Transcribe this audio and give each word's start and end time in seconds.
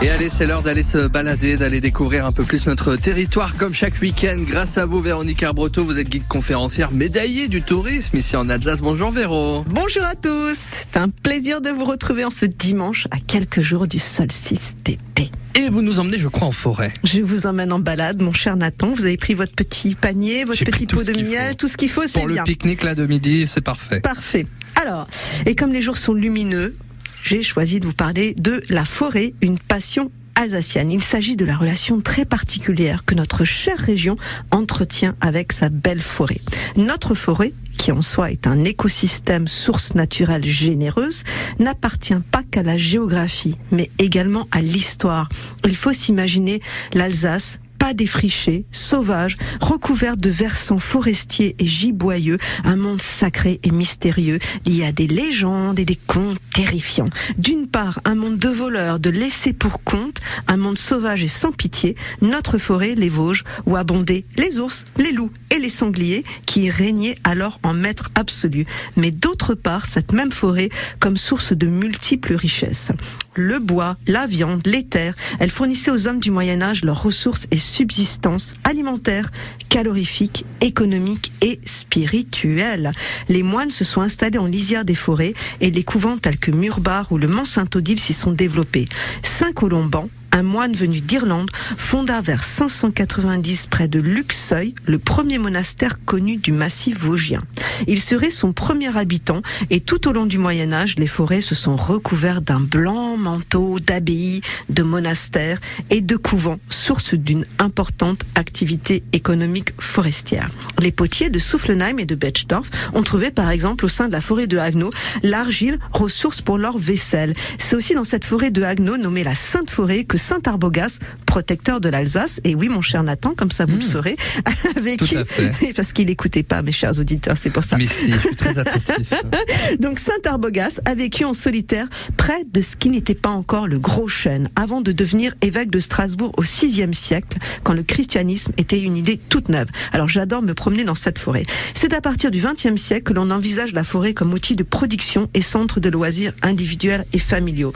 Et 0.00 0.10
allez, 0.10 0.28
c'est 0.28 0.46
l'heure 0.46 0.62
d'aller 0.62 0.84
se 0.84 1.08
balader, 1.08 1.56
d'aller 1.56 1.80
découvrir 1.80 2.24
un 2.24 2.30
peu 2.30 2.44
plus 2.44 2.66
notre 2.66 2.94
territoire 2.94 3.56
comme 3.56 3.74
chaque 3.74 4.00
week-end. 4.00 4.36
Grâce 4.46 4.78
à 4.78 4.86
vous, 4.86 5.00
Véronique 5.00 5.42
Arbreto, 5.42 5.84
vous 5.84 5.98
êtes 5.98 6.08
guide 6.08 6.28
conférencière 6.28 6.92
médaillée 6.92 7.48
du 7.48 7.62
tourisme 7.62 8.16
ici 8.16 8.36
en 8.36 8.48
Alsace. 8.48 8.80
Bonjour 8.80 9.10
Véro. 9.10 9.64
Bonjour 9.68 10.04
à 10.04 10.14
tous. 10.14 10.56
C'est 10.88 10.98
un 10.98 11.08
plaisir 11.08 11.60
de 11.60 11.70
vous 11.70 11.84
retrouver 11.84 12.24
en 12.24 12.30
ce 12.30 12.46
dimanche 12.46 13.08
à 13.10 13.16
quelques 13.18 13.60
jours 13.60 13.88
du 13.88 13.98
solstice 13.98 14.76
d'été. 14.84 15.32
Et 15.56 15.68
vous 15.68 15.82
nous 15.82 15.98
emmenez, 15.98 16.20
je 16.20 16.28
crois, 16.28 16.46
en 16.46 16.52
forêt. 16.52 16.92
Je 17.02 17.20
vous 17.20 17.46
emmène 17.48 17.72
en 17.72 17.80
balade, 17.80 18.22
mon 18.22 18.32
cher 18.32 18.56
Nathan. 18.56 18.92
Vous 18.94 19.04
avez 19.04 19.16
pris 19.16 19.34
votre 19.34 19.52
petit 19.56 19.96
panier, 19.96 20.44
votre 20.44 20.62
petit 20.64 20.86
pot 20.86 21.02
de 21.02 21.20
miel, 21.20 21.56
tout 21.56 21.66
ce 21.66 21.76
qu'il 21.76 21.90
faut, 21.90 22.02
c'est 22.06 22.20
Pour 22.20 22.28
le 22.28 22.34
bien. 22.34 22.44
pique-nique 22.44 22.84
là 22.84 22.94
de 22.94 23.04
midi, 23.04 23.48
c'est 23.48 23.62
parfait. 23.64 23.98
Parfait. 24.00 24.46
Alors, 24.80 25.08
et 25.44 25.56
comme 25.56 25.72
les 25.72 25.82
jours 25.82 25.96
sont 25.96 26.14
lumineux, 26.14 26.76
j'ai 27.22 27.42
choisi 27.42 27.80
de 27.80 27.86
vous 27.86 27.92
parler 27.92 28.34
de 28.34 28.62
la 28.68 28.84
forêt, 28.84 29.34
une 29.40 29.58
passion 29.58 30.10
alsacienne. 30.34 30.90
Il 30.90 31.02
s'agit 31.02 31.36
de 31.36 31.44
la 31.44 31.56
relation 31.56 32.00
très 32.00 32.24
particulière 32.24 33.04
que 33.04 33.14
notre 33.14 33.44
chère 33.44 33.78
région 33.78 34.16
entretient 34.50 35.16
avec 35.20 35.52
sa 35.52 35.68
belle 35.68 36.00
forêt. 36.00 36.40
Notre 36.76 37.14
forêt, 37.14 37.52
qui 37.76 37.92
en 37.92 38.02
soi 38.02 38.30
est 38.30 38.46
un 38.46 38.64
écosystème 38.64 39.48
source 39.48 39.94
naturelle 39.94 40.46
généreuse, 40.46 41.24
n'appartient 41.58 42.14
pas 42.30 42.42
qu'à 42.42 42.62
la 42.62 42.78
géographie, 42.78 43.56
mais 43.72 43.90
également 43.98 44.46
à 44.52 44.60
l'histoire. 44.60 45.28
Il 45.64 45.76
faut 45.76 45.92
s'imaginer 45.92 46.60
l'Alsace 46.94 47.58
pas 47.88 47.94
défrichée, 47.94 48.66
sauvage, 48.70 49.38
recouverte 49.62 50.20
de 50.20 50.28
versants 50.28 50.78
forestiers 50.78 51.56
et 51.58 51.64
giboyeux, 51.64 52.36
un 52.64 52.76
monde 52.76 53.00
sacré 53.00 53.60
et 53.62 53.70
mystérieux, 53.70 54.40
lié 54.66 54.84
à 54.84 54.92
des 54.92 55.06
légendes 55.06 55.78
et 55.78 55.86
des 55.86 55.98
contes 56.06 56.36
terrifiants. 56.52 57.08
D'une 57.38 57.66
part, 57.66 58.00
un 58.04 58.14
monde 58.14 58.38
de 58.38 58.50
voleurs, 58.50 58.98
de 58.98 59.08
laissés 59.08 59.54
pour 59.54 59.82
compte, 59.84 60.20
un 60.48 60.58
monde 60.58 60.76
sauvage 60.76 61.22
et 61.22 61.28
sans 61.28 61.50
pitié, 61.50 61.96
notre 62.20 62.58
forêt, 62.58 62.94
les 62.94 63.08
Vosges, 63.08 63.44
où 63.64 63.74
abondaient 63.74 64.26
les 64.36 64.58
ours, 64.58 64.84
les 64.98 65.12
loups 65.12 65.32
et 65.50 65.58
les 65.58 65.70
sangliers, 65.70 66.24
qui 66.44 66.68
régnaient 66.68 67.16
alors 67.24 67.58
en 67.62 67.72
maître 67.72 68.10
absolu. 68.16 68.66
Mais 68.96 69.12
d'autre 69.12 69.54
part, 69.54 69.86
cette 69.86 70.12
même 70.12 70.32
forêt 70.32 70.68
comme 71.00 71.16
source 71.16 71.54
de 71.54 71.66
multiples 71.66 72.34
richesses. 72.34 72.92
Le 73.40 73.60
bois, 73.60 73.96
la 74.08 74.26
viande, 74.26 74.66
les 74.66 74.82
terres, 74.82 75.14
elle 75.38 75.52
fournissait 75.52 75.92
aux 75.92 76.08
hommes 76.08 76.18
du 76.18 76.32
Moyen 76.32 76.60
Âge 76.60 76.84
leurs 76.84 77.00
ressources 77.00 77.46
et 77.52 77.56
subsistance 77.56 78.52
alimentaire, 78.64 79.30
calorifique, 79.68 80.44
économique 80.60 81.30
et 81.40 81.60
spirituelle. 81.64 82.90
Les 83.28 83.44
moines 83.44 83.70
se 83.70 83.84
sont 83.84 84.00
installés 84.00 84.38
en 84.38 84.46
lisière 84.46 84.84
des 84.84 84.96
forêts 84.96 85.34
et 85.60 85.70
les 85.70 85.84
couvents 85.84 86.18
tels 86.18 86.38
que 86.38 86.50
Murbar 86.50 87.12
ou 87.12 87.16
le 87.16 87.28
Mont 87.28 87.44
Saint-Odile 87.44 88.00
s'y 88.00 88.12
sont 88.12 88.32
développés. 88.32 88.88
Saint-Colomban, 89.22 90.08
un 90.32 90.42
moine 90.42 90.74
venu 90.74 91.00
d'Irlande, 91.00 91.50
fonda 91.76 92.20
vers 92.20 92.44
590 92.44 93.66
près 93.66 93.88
de 93.88 94.00
Luxeuil 94.00 94.74
le 94.86 94.98
premier 94.98 95.38
monastère 95.38 96.04
connu 96.04 96.36
du 96.36 96.52
massif 96.52 96.98
vosgien. 96.98 97.42
Il 97.86 98.00
serait 98.00 98.30
son 98.30 98.52
premier 98.52 98.96
habitant 98.96 99.42
et 99.70 99.80
tout 99.80 100.08
au 100.08 100.12
long 100.12 100.26
du 100.26 100.38
Moyen 100.38 100.72
Âge, 100.72 100.96
les 100.98 101.06
forêts 101.06 101.40
se 101.40 101.54
sont 101.54 101.76
recouvertes 101.76 102.44
d'un 102.44 102.60
blanc 102.60 103.16
manteau 103.16 103.78
d'abbayes, 103.80 104.42
de 104.68 104.82
monastères 104.82 105.60
et 105.90 106.00
de 106.00 106.16
couvents, 106.16 106.58
source 106.68 107.14
d'une 107.14 107.46
importante 107.58 108.22
activité 108.34 109.02
économique 109.12 109.72
forestière. 109.80 110.50
Les 110.80 110.92
potiers 110.92 111.30
de 111.30 111.38
Soufflenheim 111.38 111.98
et 111.98 112.06
de 112.06 112.14
Betschdorf 112.14 112.70
ont 112.94 113.02
trouvé 113.02 113.30
par 113.30 113.50
exemple 113.50 113.84
au 113.84 113.88
sein 113.88 114.08
de 114.08 114.12
la 114.12 114.20
forêt 114.20 114.46
de 114.46 114.58
Haguenau 114.58 114.90
l'argile, 115.22 115.78
ressource 115.92 116.40
pour 116.40 116.58
leur 116.58 116.78
vaisselle. 116.78 117.34
C'est 117.58 117.76
aussi 117.76 117.94
dans 117.94 118.04
cette 118.04 118.24
forêt 118.24 118.50
de 118.50 118.62
Haguenau 118.62 118.96
nommée 118.96 119.24
la 119.24 119.34
Sainte 119.34 119.70
Forêt 119.70 120.04
que 120.04 120.17
Saint 120.18 120.40
Arbogast, 120.44 121.00
protecteur 121.26 121.80
de 121.80 121.88
l'Alsace, 121.88 122.40
et 122.44 122.54
oui 122.54 122.68
mon 122.68 122.82
cher 122.82 123.02
Nathan, 123.02 123.34
comme 123.34 123.50
ça 123.50 123.64
vous 123.64 123.76
le 123.76 123.82
saurez, 123.82 124.16
a 124.44 124.80
vécu, 124.80 125.06
Tout 125.06 125.16
à 125.18 125.24
fait. 125.24 125.72
parce 125.72 125.92
qu'il 125.92 126.06
n'écoutait 126.06 126.42
pas 126.42 126.62
mes 126.62 126.72
chers 126.72 126.98
auditeurs, 126.98 127.36
c'est 127.36 127.50
pour 127.50 127.64
ça. 127.64 127.76
Mais 127.76 127.86
si, 127.86 128.12
je 128.12 128.18
suis 128.18 128.34
très 128.34 128.58
attentif. 128.58 129.12
Donc 129.80 129.98
Saint 129.98 130.12
Arbogast 130.24 130.80
a 130.84 130.94
vécu 130.94 131.24
en 131.24 131.34
solitaire 131.34 131.86
près 132.16 132.44
de 132.44 132.60
ce 132.60 132.76
qui 132.76 132.90
n'était 132.90 133.14
pas 133.14 133.30
encore 133.30 133.66
le 133.66 133.78
gros 133.78 134.08
chêne, 134.08 134.50
avant 134.56 134.80
de 134.80 134.92
devenir 134.92 135.34
évêque 135.40 135.70
de 135.70 135.78
Strasbourg 135.78 136.32
au 136.36 136.42
VIe 136.42 136.94
siècle, 136.94 137.38
quand 137.62 137.72
le 137.74 137.82
christianisme 137.82 138.52
était 138.58 138.80
une 138.80 138.96
idée 138.96 139.18
toute 139.28 139.48
neuve. 139.48 139.68
Alors 139.92 140.08
j'adore 140.08 140.42
me 140.42 140.54
promener 140.54 140.84
dans 140.84 140.94
cette 140.94 141.18
forêt. 141.18 141.44
C'est 141.74 141.94
à 141.94 142.00
partir 142.00 142.30
du 142.30 142.40
XXe 142.40 142.80
siècle 142.80 143.04
que 143.04 143.12
l'on 143.12 143.30
envisage 143.30 143.72
la 143.72 143.84
forêt 143.84 144.14
comme 144.14 144.32
outil 144.32 144.56
de 144.56 144.62
production 144.62 145.28
et 145.34 145.40
centre 145.40 145.80
de 145.80 145.88
loisirs 145.88 146.32
individuels 146.42 147.04
et 147.12 147.18
familiaux. 147.18 147.72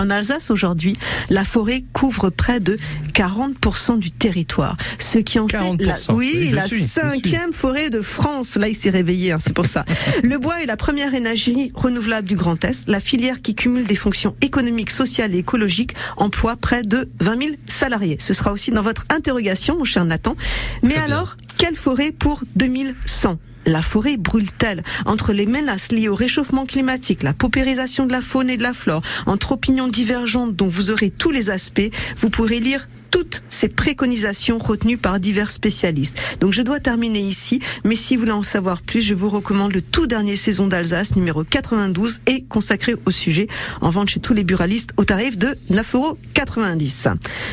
En 0.00 0.08
Alsace 0.08 0.50
aujourd'hui, 0.50 0.96
la 1.28 1.44
forêt 1.44 1.84
couvre 1.92 2.30
près 2.30 2.58
de 2.58 2.78
40% 3.12 3.98
du 3.98 4.10
territoire, 4.10 4.78
ce 4.98 5.18
qui 5.18 5.38
en 5.38 5.46
fait 5.46 5.58
la, 5.58 5.96
40%. 5.96 6.14
oui, 6.14 6.32
Oui, 6.34 6.46
je 6.48 6.56
la 6.56 6.66
suis, 6.66 6.84
je 6.84 6.88
cinquième 6.88 7.52
forêt 7.52 7.90
de 7.90 8.00
France. 8.00 8.56
Là, 8.56 8.68
il 8.68 8.74
s'est 8.74 8.88
réveillé, 8.88 9.32
hein, 9.32 9.38
c'est 9.38 9.52
pour 9.52 9.66
ça. 9.66 9.84
Le 10.22 10.38
bois 10.38 10.62
est 10.62 10.66
la 10.66 10.78
première 10.78 11.14
énergie 11.14 11.70
renouvelable 11.74 12.26
du 12.26 12.34
Grand 12.34 12.64
Est. 12.64 12.88
La 12.88 12.98
filière 12.98 13.42
qui 13.42 13.54
cumule 13.54 13.86
des 13.86 13.94
fonctions 13.94 14.34
économiques, 14.40 14.90
sociales 14.90 15.34
et 15.34 15.38
écologiques 15.38 15.94
emploie 16.16 16.56
près 16.56 16.80
de 16.80 17.10
20 17.20 17.38
000 17.38 17.50
salariés. 17.66 18.16
Ce 18.20 18.32
sera 18.32 18.52
aussi 18.52 18.70
dans 18.70 18.80
votre 18.80 19.04
interrogation, 19.10 19.76
mon 19.76 19.84
cher 19.84 20.06
Nathan. 20.06 20.34
Mais 20.82 20.94
Très 20.94 21.08
bien. 21.08 21.24
Quelle 21.60 21.76
forêt 21.76 22.10
pour 22.10 22.42
2100 22.56 23.38
la 23.66 23.82
forêt 23.82 24.16
brûle-t-elle? 24.16 24.82
Entre 25.04 25.34
les 25.34 25.44
menaces 25.44 25.92
liées 25.92 26.08
au 26.08 26.14
réchauffement 26.14 26.64
climatique, 26.64 27.22
la 27.22 27.34
paupérisation 27.34 28.06
de 28.06 28.12
la 28.12 28.22
faune 28.22 28.48
et 28.48 28.56
de 28.56 28.62
la 28.62 28.72
flore, 28.72 29.02
entre 29.26 29.52
opinions 29.52 29.86
divergentes 29.86 30.56
dont 30.56 30.68
vous 30.68 30.90
aurez 30.90 31.10
tous 31.10 31.30
les 31.30 31.50
aspects, 31.50 31.90
vous 32.16 32.30
pourrez 32.30 32.60
lire 32.60 32.88
toutes 33.10 33.42
ces 33.50 33.68
préconisations 33.68 34.56
retenues 34.56 34.96
par 34.96 35.20
divers 35.20 35.50
spécialistes. 35.50 36.16
Donc 36.40 36.54
je 36.54 36.62
dois 36.62 36.80
terminer 36.80 37.20
ici, 37.20 37.60
mais 37.84 37.94
si 37.94 38.16
vous 38.16 38.20
voulez 38.20 38.32
en 38.32 38.42
savoir 38.42 38.80
plus, 38.80 39.02
je 39.02 39.14
vous 39.14 39.28
recommande 39.28 39.74
le 39.74 39.82
tout 39.82 40.06
dernier 40.06 40.36
saison 40.36 40.66
d'Alsace, 40.66 41.14
numéro 41.14 41.44
92, 41.44 42.20
et 42.26 42.44
consacré 42.44 42.94
au 43.04 43.10
sujet, 43.10 43.48
en 43.82 43.90
vente 43.90 44.08
chez 44.08 44.20
tous 44.20 44.32
les 44.32 44.44
buralistes 44.44 44.92
au 44.96 45.04
tarif 45.04 45.36
de 45.36 45.58
9,90 45.70 45.96
euros. 45.96 46.18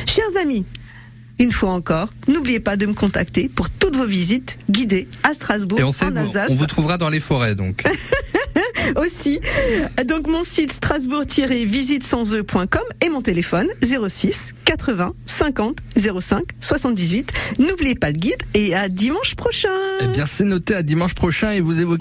Chers 0.06 0.40
amis, 0.40 0.64
une 1.38 1.52
fois 1.52 1.70
encore, 1.70 2.08
n'oubliez 2.26 2.60
pas 2.60 2.76
de 2.76 2.84
me 2.86 2.94
contacter 2.94 3.48
pour 3.48 3.70
toutes 3.70 3.96
vos 3.96 4.06
visites 4.06 4.58
guidées 4.70 5.06
à 5.22 5.32
Strasbourg, 5.34 5.78
Et 5.80 5.84
on 5.84 5.92
sait, 5.92 6.06
en 6.06 6.10
vous- 6.10 6.18
Alsace 6.18 6.48
on 6.50 6.54
vous 6.54 6.66
trouvera 6.66 6.98
dans 6.98 7.08
les 7.10 7.20
forêts 7.20 7.54
donc. 7.54 7.84
aussi. 8.96 9.40
Donc 10.06 10.26
mon 10.28 10.44
site 10.44 10.72
strasbourg-visite-sans-e.com 10.72 12.82
et 13.04 13.08
mon 13.08 13.22
téléphone 13.22 13.66
06 13.82 14.54
80 14.64 15.14
50 15.26 15.76
05 16.20 16.42
78. 16.60 17.32
N'oubliez 17.58 17.94
pas 17.94 18.08
le 18.10 18.16
guide 18.18 18.42
et 18.54 18.74
à 18.74 18.88
dimanche 18.88 19.34
prochain. 19.34 19.68
Eh 20.00 20.06
bien, 20.08 20.26
c'est 20.26 20.44
noté 20.44 20.74
à 20.74 20.82
dimanche 20.82 21.14
prochain 21.14 21.50
et 21.52 21.60
vous 21.60 21.80
évoquez 21.80 21.96